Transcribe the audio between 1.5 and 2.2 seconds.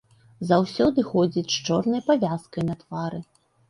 з чорнай